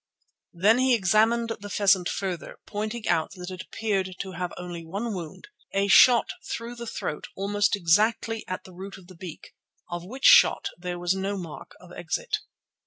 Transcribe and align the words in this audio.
Then 0.55 0.79
he 0.79 0.95
examined 0.95 1.49
the 1.59 1.69
pheasant 1.69 2.09
further, 2.09 2.57
pointing 2.65 3.07
out 3.07 3.33
that 3.35 3.51
it 3.51 3.61
appeared 3.61 4.15
to 4.21 4.31
have 4.31 4.51
only 4.57 4.83
one 4.83 5.13
wound—a 5.13 5.89
shot 5.89 6.31
through 6.49 6.73
the 6.73 6.87
throat 6.87 7.27
almost 7.35 7.75
exactly 7.75 8.43
at 8.47 8.63
the 8.63 8.73
root 8.73 8.97
of 8.97 9.05
the 9.05 9.15
beak, 9.15 9.53
of 9.91 10.03
which 10.03 10.25
shot 10.25 10.69
there 10.75 10.97
was 10.97 11.13
no 11.13 11.37
mark 11.37 11.75
of 11.79 11.91
exit. 11.91 12.39